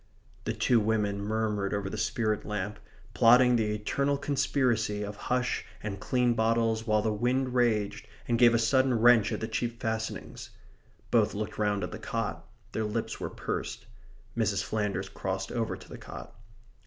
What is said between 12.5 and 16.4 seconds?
Their lips were pursed. Mrs. Flanders crossed over to the cot.